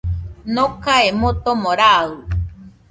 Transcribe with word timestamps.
Nokae 0.53 1.03
motomo 1.19 1.71
raɨ, 1.79 2.09